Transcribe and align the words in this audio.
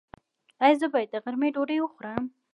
ایا 0.63 0.77
زه 0.81 0.87
باید 0.93 1.09
د 1.11 1.15
غرمې 1.23 1.49
ډوډۍ 1.55 1.77
وخورم؟ 1.81 2.23